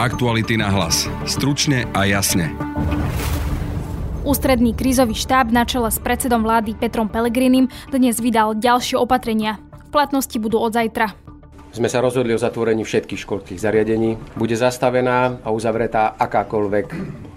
[0.00, 1.04] Aktuality na hlas.
[1.28, 2.56] Stručne a jasne.
[4.24, 9.60] Ústredný krízový štáb na čele s predsedom vlády Petrom Pelegrinim dnes vydal ďalšie opatrenia.
[9.60, 11.29] V platnosti budú od zajtra
[11.70, 14.18] sme sa rozhodli o zatvorení všetkých školských zariadení.
[14.34, 16.86] Bude zastavená a uzavretá akákoľvek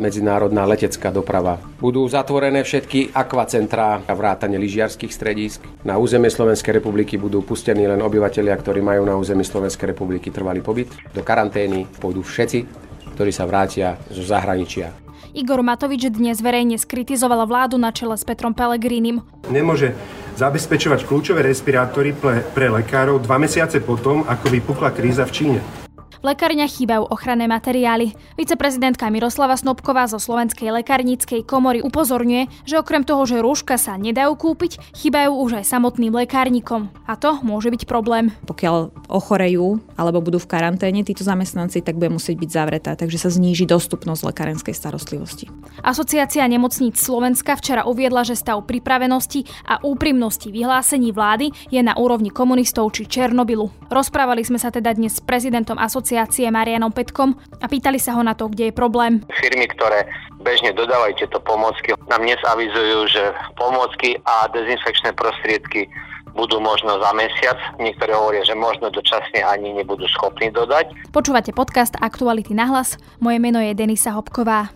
[0.01, 1.61] medzinárodná letecká doprava.
[1.77, 5.61] Budú zatvorené všetky akvacentrá a vrátane lyžiarských stredísk.
[5.85, 10.65] Na územie Slovenskej republiky budú pustení len obyvateľia, ktorí majú na území Slovenskej republiky trvalý
[10.65, 10.89] pobyt.
[11.13, 12.65] Do karantény pôjdu všetci,
[13.13, 14.89] ktorí sa vrátia zo zahraničia.
[15.33, 19.25] Igor Matovič dnes verejne skritizoval vládu na čele s Petrom Pelegrínim.
[19.49, 19.97] Nemôže
[20.35, 25.82] zabezpečovať kľúčové respirátory pre, pre lekárov dva mesiace potom, ako vypukla kríza v Číne.
[26.21, 28.13] V lekárniach chýbajú ochranné materiály.
[28.37, 34.37] Viceprezidentka Miroslava Snobková zo Slovenskej lekárnickej komory upozorňuje, že okrem toho, že rúška sa nedajú
[34.37, 36.93] kúpiť, chýbajú už aj samotným lekárnikom.
[37.09, 38.29] A to môže byť problém.
[38.45, 43.29] Pokiaľ ochorejú alebo budú v karanténe títo zamestnanci, tak bude musieť byť zavretá, takže sa
[43.33, 45.49] zníži dostupnosť lekárenskej starostlivosti.
[45.81, 52.29] Asociácia nemocníc Slovenska včera uviedla, že stav pripravenosti a úprimnosti vyhlásení vlády je na úrovni
[52.29, 53.69] komunistov či Černobylu.
[53.89, 57.31] Rozprávali sme sa teda dnes s prezidentom asociácie asociácie Marianom Petkom
[57.63, 59.23] a pýtali sa ho na to, kde je problém.
[59.39, 60.03] Firmy, ktoré
[60.43, 63.23] bežne dodávajú tieto pomôcky, nám dnes avizujú, že
[63.55, 65.87] pomôcky a dezinfekčné prostriedky
[66.35, 67.55] budú možno za mesiac.
[67.79, 70.91] Niektorí hovoria, že možno dočasne ani nebudú schopní dodať.
[71.15, 72.99] Počúvate podcast Aktuality na hlas.
[73.23, 74.75] Moje meno je Denisa Hopková.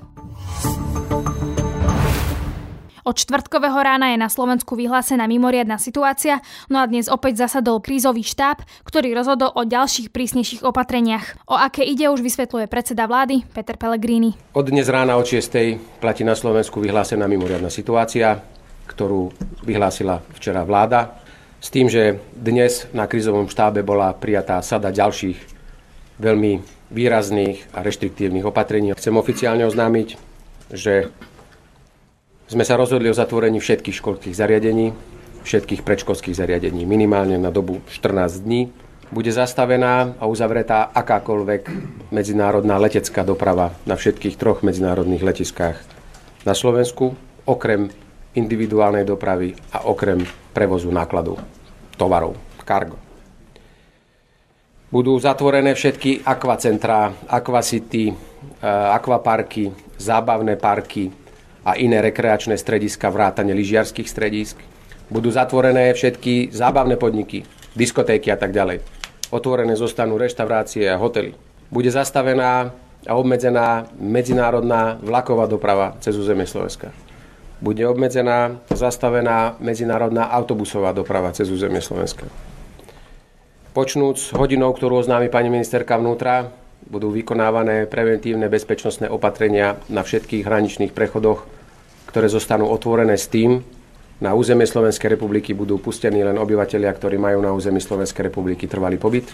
[3.07, 8.19] Od čtvrtkového rána je na Slovensku vyhlásená mimoriadná situácia, no a dnes opäť zasadol krízový
[8.19, 11.39] štáb, ktorý rozhodol o ďalších prísnejších opatreniach.
[11.47, 14.35] O aké ide už vysvetľuje predseda vlády Peter Pellegrini.
[14.51, 16.03] Od dnes rána od 6.
[16.03, 18.43] platí na Slovensku vyhlásená mimoriadná situácia,
[18.91, 19.31] ktorú
[19.63, 21.15] vyhlásila včera vláda,
[21.63, 25.39] s tým, že dnes na krízovom štábe bola prijatá sada ďalších
[26.19, 26.59] veľmi
[26.91, 28.91] výrazných a reštriktívnych opatrení.
[28.99, 30.19] Chcem oficiálne oznámiť,
[30.75, 31.07] že
[32.47, 34.95] sme sa rozhodli o zatvorení všetkých školských zariadení,
[35.43, 38.71] všetkých predškolských zariadení minimálne na dobu 14 dní.
[39.07, 41.63] Bude zastavená a uzavretá akákoľvek
[42.11, 45.79] medzinárodná letecká doprava na všetkých troch medzinárodných letiskách
[46.43, 47.15] na Slovensku,
[47.47, 47.87] okrem
[48.35, 51.39] individuálnej dopravy a okrem prevozu nákladov,
[51.95, 52.99] tovarov, cargo.
[54.87, 58.11] Budú zatvorené všetky akvacentrá, akvacity,
[58.63, 61.26] akvaparky, zábavné parky,
[61.67, 64.55] a iné rekreačné strediska, vrátane lyžiarských stredísk.
[65.11, 67.43] Budú zatvorené všetky zábavné podniky,
[67.75, 68.79] diskotéky a tak ďalej.
[69.35, 71.35] Otvorené zostanú reštaurácie a hotely.
[71.67, 72.71] Bude zastavená
[73.03, 76.95] a obmedzená medzinárodná vlaková doprava cez územie Slovenska.
[77.59, 82.31] Bude obmedzená a zastavená medzinárodná autobusová doprava cez územie Slovenska.
[83.75, 86.47] Počnúc hodinou, ktorú oznámi pani ministerka vnútra,
[86.87, 91.56] budú vykonávané preventívne bezpečnostné opatrenia na všetkých hraničných prechodoch
[92.17, 93.61] ktoré zostanú otvorené s tým,
[94.17, 98.97] na územie Slovenskej republiky budú pustení len obyvateľia, ktorí majú na území Slovenskej republiky trvalý
[98.97, 99.29] pobyt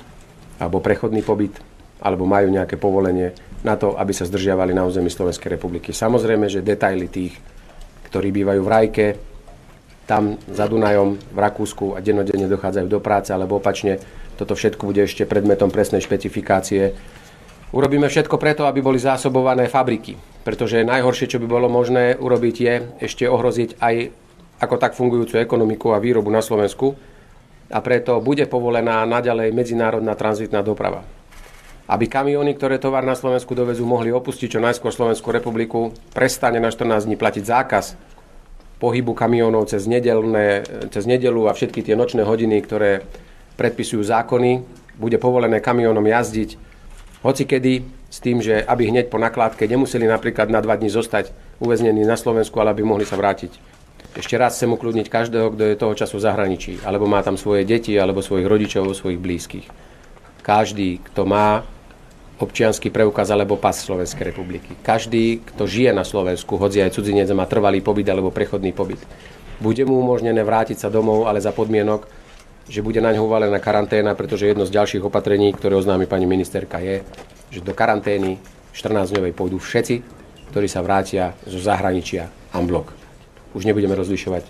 [0.59, 1.55] alebo prechodný pobyt,
[2.03, 3.31] alebo majú nejaké povolenie
[3.63, 5.95] na to, aby sa zdržiavali na území Slovenskej republiky.
[5.95, 7.39] Samozrejme, že detaily tých,
[8.11, 9.07] ktorí bývajú v Rajke,
[10.03, 14.03] tam za Dunajom, v Rakúsku a dennodenne dochádzajú do práce, alebo opačne,
[14.35, 16.91] toto všetko bude ešte predmetom presnej špecifikácie.
[17.73, 20.13] Urobíme všetko preto, aby boli zásobované fabriky,
[20.45, 23.95] pretože najhoršie, čo by bolo možné urobiť, je ešte ohroziť aj
[24.61, 26.93] ako tak fungujúcu ekonomiku a výrobu na Slovensku
[27.73, 31.01] a preto bude povolená naďalej medzinárodná tranzitná doprava.
[31.89, 36.69] Aby kamióny, ktoré tovar na Slovensku dovezú, mohli opustiť čo najskôr Slovenskú republiku, prestane na
[36.69, 37.85] 14 dní platiť zákaz
[38.77, 40.61] pohybu kamionov cez, nedelné,
[40.93, 43.01] cez nedelu a všetky tie nočné hodiny, ktoré
[43.57, 44.61] predpisujú zákony.
[44.93, 46.72] Bude povolené kamionom jazdiť
[47.23, 51.31] hocikedy s tým, že aby hneď po nakládke nemuseli napríklad na dva dní zostať
[51.63, 53.73] uväznení na Slovensku, ale aby mohli sa vrátiť.
[54.13, 57.65] Ešte raz chcem ukludniť každého, kto je toho času v zahraničí, alebo má tam svoje
[57.65, 59.65] deti, alebo svojich rodičov, svojich blízkych.
[60.45, 61.65] Každý, kto má
[62.37, 64.75] občianský preukaz alebo pas Slovenskej republiky.
[64.83, 68.99] Každý, kto žije na Slovensku, hoci aj cudzinec má trvalý pobyt alebo prechodný pobyt,
[69.63, 72.03] bude mu umožnené vrátiť sa domov, ale za podmienok,
[72.67, 76.79] že bude na ňo uvalená karanténa, pretože jedno z ďalších opatrení, ktoré oznámi pani ministerka,
[76.79, 77.03] je,
[77.51, 78.39] že do karantény
[78.73, 79.95] 14-dňovej pôjdu všetci,
[80.49, 82.93] ktorí sa vrátia zo zahraničia Amblok.
[83.53, 84.43] Už nebudeme rozlišovať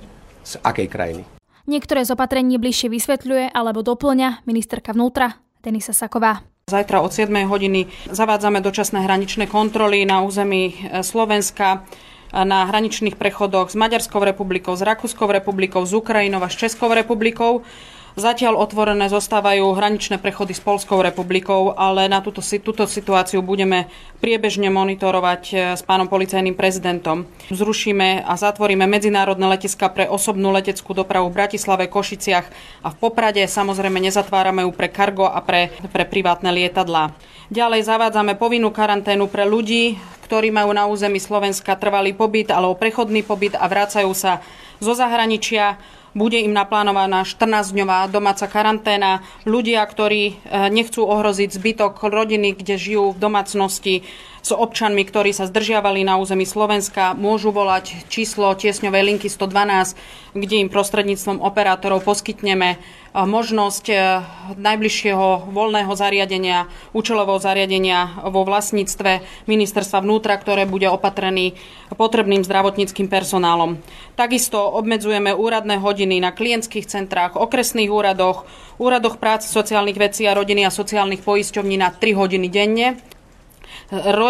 [0.43, 1.23] z akej krajiny.
[1.63, 6.43] Niektoré z opatrení bližšie vysvetľuje alebo doplňa ministerka vnútra Denisa Saková.
[6.67, 11.83] Zajtra od 7 hodiny zavádzame dočasné hraničné kontroly na území e, Slovenska
[12.33, 17.61] na hraničných prechodoch s Maďarskou republikou, s Rakúskou republikou, s Ukrajinou a s Českou republikou.
[18.13, 23.89] Zatiaľ otvorené zostávajú hraničné prechody s Polskou republikou, ale na túto, túto situáciu budeme
[24.21, 27.25] priebežne monitorovať e, s pánom policajným prezidentom.
[27.49, 32.45] Zrušíme a zatvoríme medzinárodné letiska pre osobnú leteckú dopravu v Bratislave, Košiciach
[32.85, 33.41] a v Poprade.
[33.49, 37.17] Samozrejme nezatvárame ju pre kargo a pre, pre privátne lietadlá.
[37.49, 39.97] Ďalej zavádzame povinnú karanténu pre ľudí,
[40.29, 44.37] ktorí majú na území Slovenska trvalý pobyt alebo prechodný pobyt a vracajú sa
[44.77, 45.81] zo zahraničia
[46.13, 49.25] bude im naplánovaná 14-dňová domáca karanténa.
[49.45, 50.33] Ľudia, ktorí e,
[50.69, 53.95] nechcú ohroziť zbytok rodiny, kde žijú v domácnosti
[54.43, 59.95] s občanmi, ktorí sa zdržiavali na území Slovenska, môžu volať číslo tiesňovej linky 112,
[60.35, 62.75] kde im prostredníctvom operátorov poskytneme
[63.13, 63.95] možnosť e,
[64.59, 71.55] najbližšieho voľného zariadenia, účelového zariadenia vo vlastníctve ministerstva vnútra, ktoré bude opatrený
[71.95, 73.79] potrebným zdravotníckým personálom.
[74.17, 78.49] Takisto obmedzujeme úradné hodiny na klientských centrách, okresných úradoch,
[78.81, 83.12] úradoch práce, sociálnych vecí a rodiny a sociálnych poisťovní na 3 hodiny denne.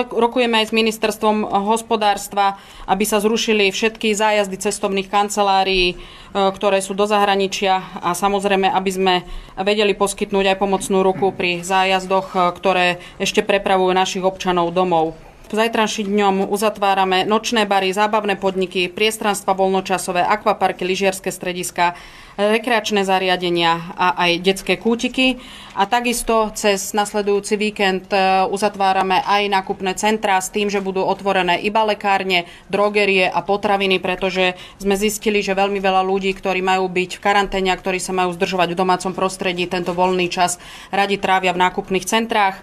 [0.10, 2.58] Rokujeme aj s ministerstvom hospodárstva,
[2.90, 5.96] aby sa zrušili všetky zájazdy cestovných kancelárií, e,
[6.34, 9.16] ktoré sú do zahraničia a samozrejme, aby sme
[9.60, 12.86] vedeli poskytnúť aj pomocnú ruku pri zájazdoch, e, ktoré
[13.22, 15.14] ešte prepravujú našich občanov domov.
[15.54, 21.94] Zajtrajším dňom uzatvárame nočné bary, zábavné podniky, priestranstva voľnočasové, akvaparky, lyžiarske strediska,
[22.38, 25.38] rekreačné zariadenia a aj detské kútiky.
[25.74, 31.58] A takisto cez nasledujúci víkend e, uzatvárame aj nákupné centrá s tým, že budú otvorené
[31.66, 37.18] iba lekárne, drogerie a potraviny, pretože sme zistili, že veľmi veľa ľudí, ktorí majú byť
[37.18, 40.62] v karanténe a ktorí sa majú zdržovať v domácom prostredí, tento voľný čas
[40.94, 42.62] radi trávia v nákupných centrách.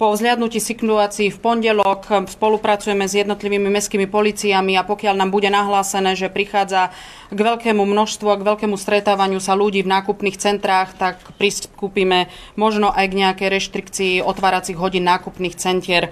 [0.00, 6.16] Po vzliadnutí situácií v pondelok spolupracujeme s jednotlivými mestskými policiami a pokiaľ nám bude nahlásené,
[6.16, 6.88] že prichádza
[7.28, 12.88] k veľkému množstvu a k veľkému stretávaniu sa ľudí v nákupných centrách, tak pristúpime možno
[12.88, 16.10] aj k nejakej reštrikcii otváracích hodín nákupných centier e,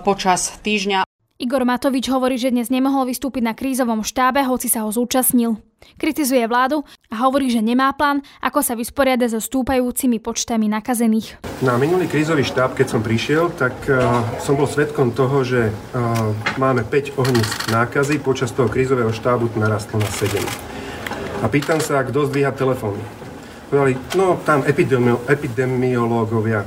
[0.00, 1.05] počas týždňa.
[1.36, 5.60] Igor Matovič hovorí, že dnes nemohol vystúpiť na krízovom štábe, hoci sa ho zúčastnil.
[6.00, 6.80] Kritizuje vládu
[7.12, 11.36] a hovorí, že nemá plán, ako sa vysporiada so stúpajúcimi počtami nakazených.
[11.60, 16.32] Na minulý krízový štáb, keď som prišiel, tak uh, som bol svetkom toho, že uh,
[16.56, 20.40] máme 5 ohníc nákazy, počas toho krízového štábu to narastlo na 7.
[21.44, 23.04] A pýtam sa, kto zdvíha telefóny.
[23.68, 26.64] Povedali, no tam epidemiológovia.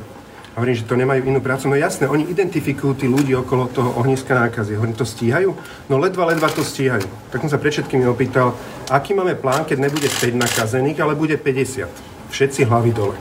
[0.59, 1.71] Hovorím, že to nemajú inú prácu.
[1.71, 4.75] No jasné, oni identifikujú tí ľudí okolo toho ohniska nákazy.
[4.75, 5.55] Hovorím, to stíhajú?
[5.87, 7.07] No ledva, ledva to stíhajú.
[7.31, 8.59] Tak som sa pred všetkými opýtal,
[8.91, 11.87] aký máme plán, keď nebude 5 nakazených, ale bude 50.
[12.27, 13.15] Všetci hlavy dole.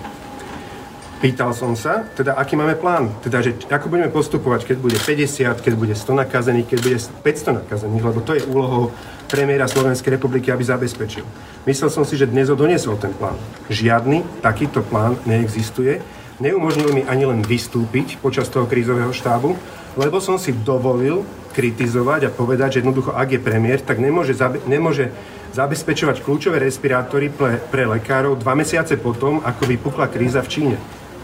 [1.22, 5.62] Pýtal som sa, teda aký máme plán, teda že ako budeme postupovať, keď bude 50,
[5.62, 8.90] keď bude 100 nakazených, keď bude 500 nakazených, lebo to je úlohou
[9.30, 11.22] premiéra Slovenskej republiky, aby zabezpečil.
[11.70, 13.38] Myslel som si, že dnes ho doniesol ten plán.
[13.70, 16.02] Žiadny takýto plán neexistuje
[16.38, 19.58] Neumožnil mi ani len vystúpiť počas toho krízového štábu,
[19.98, 24.62] lebo som si dovolil kritizovať a povedať, že jednoducho, ak je premiér, tak nemôže, zabe-
[24.70, 25.10] nemôže
[25.50, 30.76] zabezpečovať kľúčové respirátory pre, pre lekárov dva mesiace potom, ako vypukla kríza v Číne.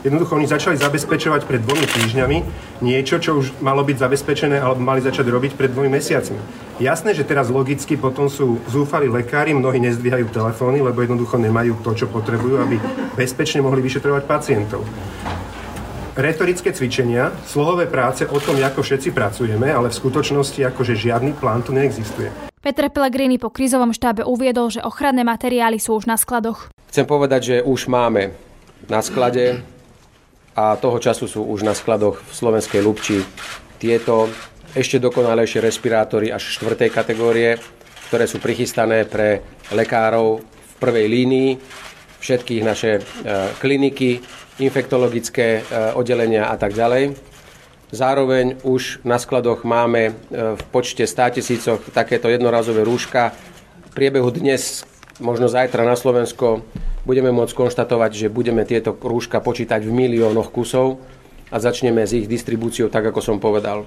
[0.05, 2.39] Jednoducho oni začali zabezpečovať pred dvomi týždňami
[2.85, 6.37] niečo, čo už malo byť zabezpečené alebo mali začať robiť pred dvomi mesiacmi.
[6.77, 11.97] Jasné, že teraz logicky potom sú zúfali lekári, mnohí nezdvíhajú telefóny, lebo jednoducho nemajú to,
[11.97, 12.77] čo potrebujú, aby
[13.17, 14.85] bezpečne mohli vyšetrovať pacientov
[16.15, 21.67] retorické cvičenia, slohové práce o tom, ako všetci pracujeme, ale v skutočnosti akože žiadny plán
[21.67, 22.31] tu neexistuje.
[22.63, 26.71] Peter Pellegrini po krízovom štábe uviedol, že ochranné materiály sú už na skladoch.
[26.89, 28.31] Chcem povedať, že už máme
[28.87, 29.61] na sklade
[30.55, 33.27] a toho času sú už na skladoch v Slovenskej Lubči
[33.83, 34.31] tieto
[34.75, 37.59] ešte dokonalejšie respirátory až štvrtej kategórie,
[38.11, 41.51] ktoré sú prichystané pre lekárov v prvej línii,
[42.19, 43.01] všetkých naše e,
[43.59, 44.19] kliniky,
[44.59, 45.63] infektologické e,
[45.95, 47.15] oddelenia a tak ďalej.
[47.95, 50.13] Zároveň už na skladoch máme e,
[50.59, 53.31] v počte 100 tisícoch takéto jednorazové rúška.
[53.91, 54.83] V priebehu dnes,
[55.23, 56.65] možno zajtra na Slovensko
[57.05, 60.99] budeme môcť konštatovať, že budeme tieto rúška počítať v miliónoch kusov
[61.53, 63.85] a začneme s ich distribúciou tak, ako som povedal.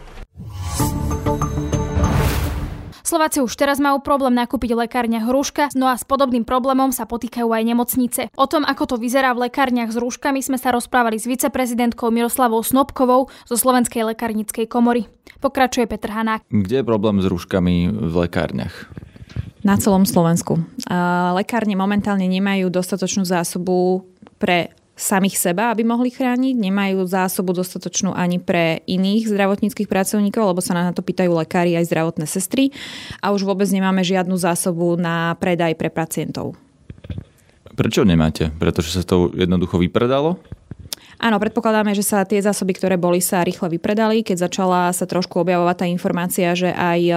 [3.07, 7.07] Slováci už teraz majú problém nakúpiť v lekárniach rúška, no a s podobným problémom sa
[7.07, 8.21] potýkajú aj nemocnice.
[8.35, 12.59] O tom, ako to vyzerá v lekárniach s rúškami, sme sa rozprávali s viceprezidentkou Miroslavou
[12.59, 15.07] Snobkovou zo Slovenskej lekárnickej komory.
[15.39, 16.43] Pokračuje Petr Hanák.
[16.51, 19.06] Kde je problém s rúškami v lekárniach?
[19.67, 20.63] Na celom Slovensku.
[21.35, 24.07] Lekárne momentálne nemajú dostatočnú zásobu
[24.39, 26.55] pre samých seba, aby mohli chrániť.
[26.55, 31.91] Nemajú zásobu dostatočnú ani pre iných zdravotníckých pracovníkov, lebo sa na to pýtajú lekári aj
[31.91, 32.71] zdravotné sestry.
[33.19, 36.55] A už vôbec nemáme žiadnu zásobu na predaj pre pacientov.
[37.75, 38.55] Prečo nemáte?
[38.55, 40.39] Pretože sa to jednoducho vypredalo?
[41.17, 45.41] Áno, predpokladáme, že sa tie zásoby, ktoré boli, sa rýchle vypredali, keď začala sa trošku
[45.41, 47.13] objavovať tá informácia, že aj e,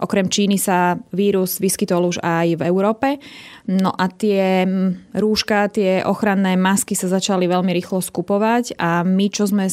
[0.00, 3.20] okrem Číny sa vírus vyskytol už aj v Európe.
[3.68, 4.64] No a tie
[5.12, 9.68] rúška, tie ochranné masky sa začali veľmi rýchlo skupovať a my, čo sme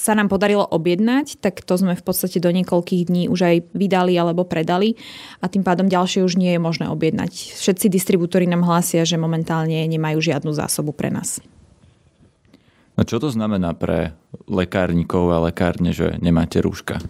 [0.00, 4.16] sa nám podarilo objednať, tak to sme v podstate do niekoľkých dní už aj vydali
[4.16, 4.96] alebo predali
[5.42, 7.58] a tým pádom ďalšie už nie je možné objednať.
[7.58, 11.42] Všetci distribútory nám hlásia, že momentálne nemajú žiadnu zásobu pre nás.
[13.00, 14.12] No čo to znamená pre
[14.44, 17.00] lekárnikov a lekárne, že nemáte rúška?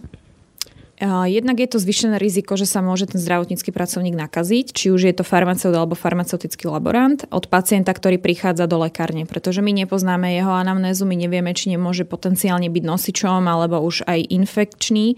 [1.09, 5.15] Jednak je to zvyšené riziko, že sa môže ten zdravotnícky pracovník nakaziť, či už je
[5.17, 10.53] to farmaceut alebo farmaceutický laborant od pacienta, ktorý prichádza do lekárne, pretože my nepoznáme jeho
[10.53, 15.17] anamnézu, my nevieme, či nemôže potenciálne byť nosičom alebo už aj infekčný.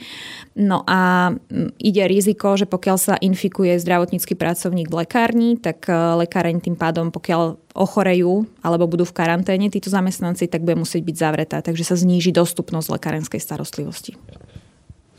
[0.55, 1.35] No a
[1.83, 7.11] ide riziko, že pokiaľ sa infikuje zdravotnícky pracovník v lekárni, tak e, lekáreň tým pádom,
[7.11, 11.99] pokiaľ ochorejú alebo budú v karanténe títo zamestnanci, tak bude musieť byť zavretá, takže sa
[11.99, 14.15] zníži dostupnosť lekárenskej starostlivosti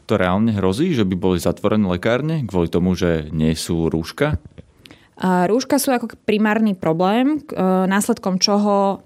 [0.04, 4.38] to reálne hrozí, že by boli zatvorené lekárne kvôli tomu, že nie sú rúška?
[5.25, 8.99] Rúška sú ako primárny problém, e, následkom čoho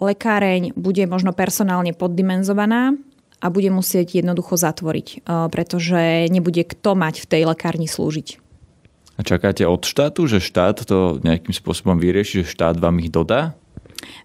[0.00, 2.96] lekáreň bude možno personálne poddimenzovaná
[3.44, 5.16] a bude musieť jednoducho zatvoriť, e,
[5.52, 8.40] pretože nebude kto mať v tej lekárni slúžiť.
[9.16, 13.52] A čakáte od štátu, že štát to nejakým spôsobom vyrieši, že štát vám ich dodá?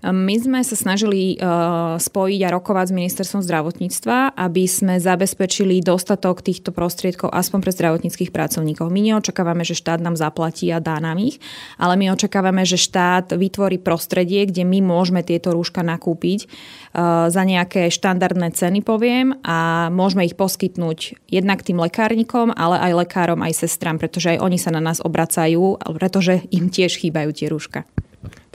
[0.05, 6.45] My sme sa snažili uh, spojiť a rokovať s ministerstvom zdravotníctva, aby sme zabezpečili dostatok
[6.45, 8.87] týchto prostriedkov aspoň pre zdravotníckých pracovníkov.
[8.93, 11.41] My neočakávame, že štát nám zaplatí a dá nám ich,
[11.81, 17.43] ale my očakávame, že štát vytvorí prostredie, kde my môžeme tieto rúška nakúpiť uh, za
[17.43, 23.65] nejaké štandardné ceny, poviem, a môžeme ich poskytnúť jednak tým lekárnikom, ale aj lekárom, aj
[23.65, 27.83] sestram, pretože aj oni sa na nás obracajú, pretože im tiež chýbajú tie rúška.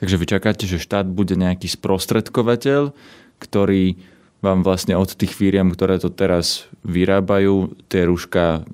[0.00, 2.96] Takže vy čakáte, že štát bude nejaký sprostredkovateľ,
[3.36, 4.00] ktorý
[4.40, 8.64] vám vlastne od tých firiem, ktoré to teraz vyrábajú, tie rúška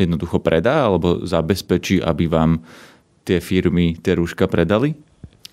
[0.00, 2.64] jednoducho predá alebo zabezpečí, aby vám
[3.28, 4.96] tie firmy tie rúška predali?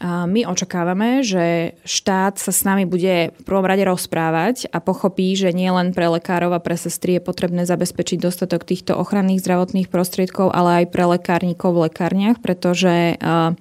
[0.01, 5.53] My očakávame, že štát sa s nami bude v prvom rade rozprávať a pochopí, že
[5.53, 10.49] nie len pre lekárov a pre sestry je potrebné zabezpečiť dostatok týchto ochranných zdravotných prostriedkov,
[10.57, 13.53] ale aj pre lekárnikov v lekárniach, pretože uh,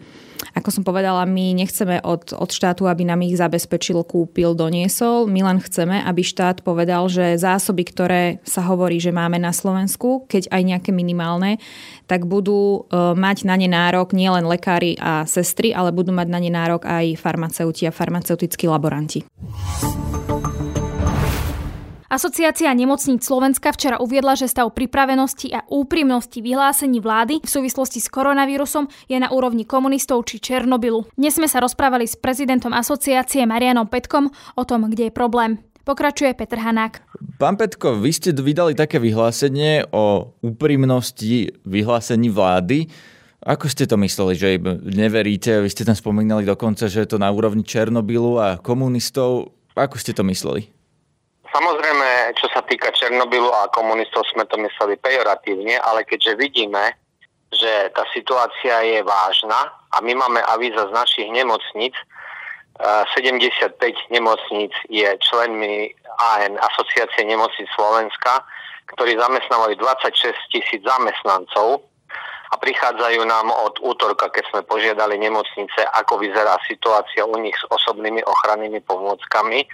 [0.61, 5.25] ako som povedala, my nechceme od, od štátu, aby nám ich zabezpečil, kúpil, doniesol.
[5.25, 10.29] My len chceme, aby štát povedal, že zásoby, ktoré sa hovorí, že máme na Slovensku,
[10.29, 11.57] keď aj nejaké minimálne,
[12.05, 16.39] tak budú e, mať na ne nárok nielen lekári a sestry, ale budú mať na
[16.39, 19.25] ne nárok aj farmaceuti a farmaceutickí laboranti.
[22.11, 28.11] Asociácia nemocníc Slovenska včera uviedla, že stav pripravenosti a úprimnosti vyhlásení vlády v súvislosti s
[28.11, 31.07] koronavírusom je na úrovni komunistov či Černobylu.
[31.15, 34.27] Dnes sme sa rozprávali s prezidentom asociácie Marianom Petkom
[34.59, 35.63] o tom, kde je problém.
[35.87, 36.99] Pokračuje Petr Hanák.
[37.39, 42.91] Pán Petko, vy ste vydali také vyhlásenie o úprimnosti vyhlásení vlády.
[43.47, 45.63] Ako ste to mysleli, že neveríte?
[45.63, 49.55] Vy ste tam spomínali dokonca, že je to na úrovni Černobylu a komunistov.
[49.79, 50.75] Ako ste to mysleli?
[51.51, 56.95] Samozrejme, čo sa týka Černobylu a komunistov, sme to mysleli pejoratívne, ale keďže vidíme,
[57.51, 61.99] že tá situácia je vážna a my máme avíza z našich nemocníc,
[62.81, 65.91] 75 eh, nemocníc je členmi
[66.39, 68.47] AN, Asociácie nemocníc Slovenska,
[68.95, 71.83] ktorí zamestnávajú 26 tisíc zamestnancov
[72.51, 77.67] a prichádzajú nám od útorka, keď sme požiadali nemocnice, ako vyzerá situácia u nich s
[77.71, 79.67] osobnými ochrannými pomôckami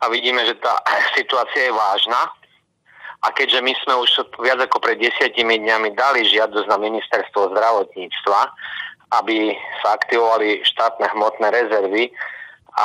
[0.00, 0.78] a vidíme, že tá
[1.18, 2.30] situácia je vážna.
[3.18, 8.40] A keďže my sme už viac ako pred desiatimi dňami dali žiadosť na ministerstvo zdravotníctva,
[9.18, 12.14] aby sa aktivovali štátne hmotné rezervy,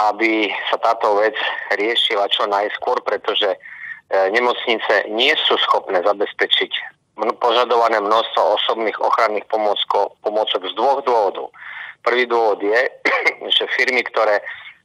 [0.10, 1.38] aby sa táto vec
[1.78, 3.58] riešila čo najskôr, pretože e,
[4.34, 6.72] nemocnice nie sú schopné zabezpečiť
[7.38, 11.54] požadované množstvo osobných ochranných pomôcok z dvoch dôvodov.
[12.02, 12.90] Prvý dôvod je,
[13.56, 14.42] že firmy, ktoré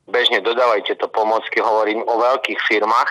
[0.09, 3.11] bežne dodávajú tieto pomocky, hovorím o veľkých firmách,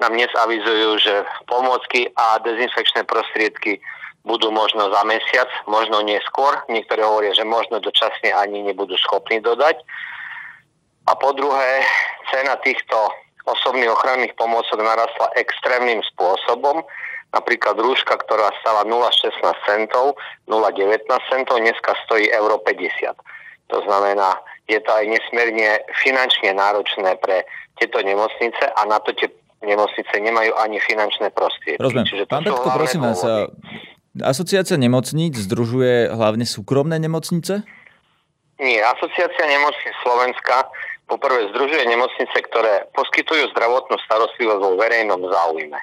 [0.00, 1.14] nám dnes avizujú, že
[1.46, 3.78] pomocky a dezinfekčné prostriedky
[4.26, 6.58] budú možno za mesiac, možno neskôr.
[6.70, 9.82] Niektorí hovoria, že možno dočasne ani nebudú schopní dodať.
[11.10, 11.82] A po druhé,
[12.30, 12.94] cena týchto
[13.46, 16.86] osobných ochranných pomôcok narastla extrémnym spôsobom.
[17.34, 20.14] Napríklad rúška, ktorá stala 0,16 centov,
[20.46, 23.18] 0,19 centov, dneska stojí euro 50.
[23.74, 24.38] To znamená,
[24.70, 27.42] je to aj nesmierne finančne náročné pre
[27.80, 29.28] tieto nemocnice a na to tie
[29.62, 31.82] nemocnice nemajú ani finančné prostriedky.
[31.82, 32.06] Rozumiem.
[32.06, 33.22] Čiže Pán Petko, prosím vás,
[34.12, 37.64] Asociácia nemocníc združuje hlavne súkromné nemocnice?
[38.60, 40.68] Nie, Asociácia nemocníc Slovenska
[41.08, 45.80] poprvé združuje nemocnice, ktoré poskytujú zdravotnú starostlivosť vo verejnom záujme.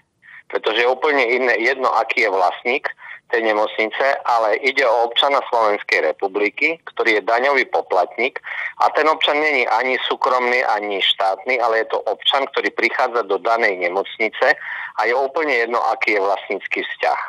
[0.49, 2.85] Pretože je úplne iné jedno, aký je vlastník
[3.29, 8.41] tej nemocnice, ale ide o občana Slovenskej republiky, ktorý je daňový poplatník
[8.81, 13.37] a ten občan není ani súkromný, ani štátny, ale je to občan, ktorý prichádza do
[13.37, 14.57] danej nemocnice
[14.97, 17.21] a je úplne jedno, aký je vlastnícky vzťah.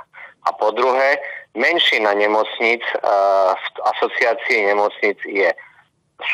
[0.48, 1.20] A po druhé,
[1.52, 5.52] menšina nemocnic uh, v asociácii nemocnic je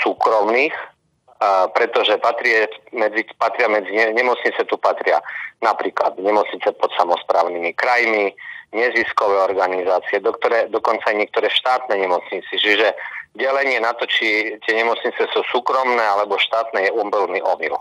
[0.06, 5.18] súkromných, uh, pretože patrie medzi, patria medzi nemocnice tu patria
[5.58, 8.30] napríklad nemocnice pod samozprávnymi krajmi,
[8.74, 12.50] neziskové organizácie, do ktoré, dokonca aj niektoré štátne nemocnice.
[12.50, 12.94] Čiže
[13.36, 17.76] delenie na to, či tie nemocnice sú súkromné alebo štátne, je úplný omyl.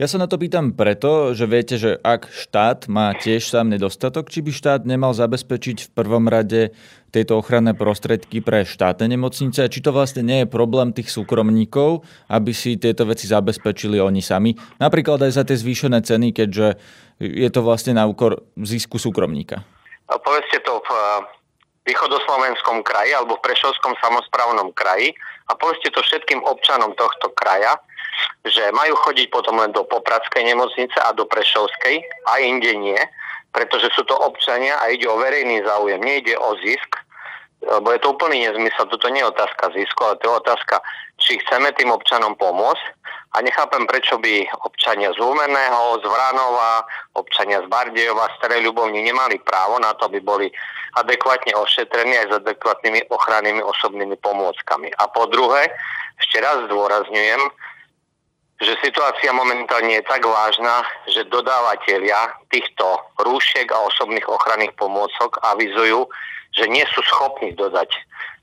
[0.00, 4.32] Ja sa na to pýtam preto, že viete, že ak štát má tiež sám nedostatok,
[4.32, 6.72] či by štát nemal zabezpečiť v prvom rade
[7.12, 12.00] tieto ochranné prostriedky pre štátne nemocnice, či to vlastne nie je problém tých súkromníkov,
[12.32, 14.56] aby si tieto veci zabezpečili oni sami.
[14.80, 16.80] Napríklad aj za tie zvýšené ceny, keďže
[17.20, 19.68] je to vlastne na úkor zisku súkromníka
[20.18, 21.22] povedzte to v eh,
[21.86, 25.14] východoslovenskom kraji alebo v Prešovskom samozprávnom kraji
[25.48, 27.78] a povedzte to všetkým občanom tohto kraja,
[28.44, 33.00] že majú chodiť potom len do Popradskej nemocnice a do Prešovskej a inde nie,
[33.50, 37.00] pretože sú to občania a ide o verejný záujem, nejde o zisk,
[37.60, 40.76] lebo je to úplný nezmysel, toto nie je otázka zisku, ale to je otázka,
[41.20, 42.84] či chceme tým občanom pomôcť
[43.30, 46.82] a nechápem, prečo by občania z Lumeného, z Vranova,
[47.14, 50.50] občania z Bardejova, z Starej Ľubovni nemali právo na to, aby boli
[50.98, 54.90] adekvátne ošetrení aj s adekvátnymi ochrannými osobnými pomôckami.
[54.98, 55.70] A po druhé,
[56.18, 57.42] ešte raz zdôrazňujem,
[58.60, 66.04] že situácia momentálne je tak vážna, že dodávateľia týchto rúšiek a osobných ochranných pomôcok avizujú,
[66.52, 67.88] že nie sú schopní dodať,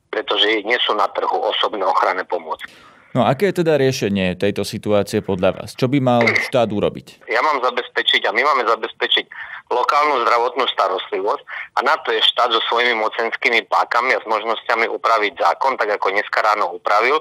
[0.10, 2.72] pretože nie sú na trhu osobné ochranné pomôcky.
[3.18, 5.74] No aké je teda riešenie tejto situácie podľa vás?
[5.74, 7.26] Čo by mal štát urobiť?
[7.26, 9.26] Ja mám zabezpečiť a my máme zabezpečiť
[9.74, 11.42] lokálnu zdravotnú starostlivosť
[11.76, 15.98] a na to je štát so svojimi mocenskými pákami a s možnosťami upraviť zákon, tak
[15.98, 17.18] ako dneska ráno upravil,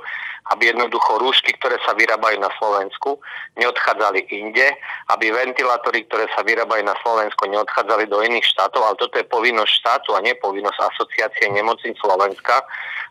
[0.55, 3.19] aby jednoducho rúšky, ktoré sa vyrábajú na Slovensku,
[3.59, 4.67] neodchádzali inde,
[5.11, 9.73] aby ventilátory, ktoré sa vyrábajú na Slovensku, neodchádzali do iných štátov, ale toto je povinnosť
[9.83, 12.63] štátu a nie povinnosť asociácie nemocníc Slovenska,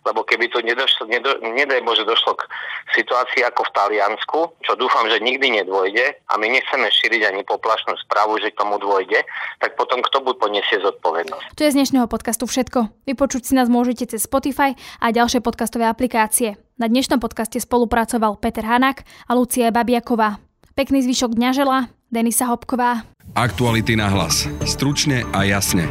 [0.05, 2.45] lebo keby to nedošlo, nedo, nedaj Bože došlo k
[2.93, 7.97] situácii ako v Taliansku, čo dúfam, že nikdy nedôjde a my nechceme šíriť ani poplašnú
[8.05, 9.25] správu, že k tomu dôjde,
[9.59, 11.57] tak potom kto buď poniesie zodpovednosť.
[11.57, 13.09] To je z dnešného podcastu všetko.
[13.09, 16.64] Vypočuť si nás môžete cez Spotify a ďalšie podcastové aplikácie.
[16.75, 20.43] Na dnešnom podcaste spolupracoval Peter Hanák a Lucia Babiaková.
[20.75, 23.07] Pekný zvyšok dňa žela Denisa Hopková.
[23.31, 24.43] Aktuality na hlas.
[24.67, 25.87] Stručne a jasne.